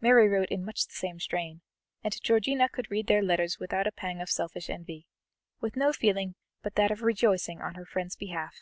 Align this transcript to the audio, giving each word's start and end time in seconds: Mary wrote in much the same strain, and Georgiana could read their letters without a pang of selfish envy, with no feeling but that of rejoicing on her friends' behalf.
Mary 0.00 0.26
wrote 0.28 0.48
in 0.48 0.64
much 0.64 0.88
the 0.88 0.92
same 0.92 1.20
strain, 1.20 1.60
and 2.02 2.20
Georgiana 2.20 2.68
could 2.68 2.90
read 2.90 3.06
their 3.06 3.22
letters 3.22 3.60
without 3.60 3.86
a 3.86 3.92
pang 3.92 4.20
of 4.20 4.28
selfish 4.28 4.68
envy, 4.68 5.06
with 5.60 5.76
no 5.76 5.92
feeling 5.92 6.34
but 6.64 6.74
that 6.74 6.90
of 6.90 7.02
rejoicing 7.02 7.60
on 7.60 7.76
her 7.76 7.86
friends' 7.86 8.16
behalf. 8.16 8.58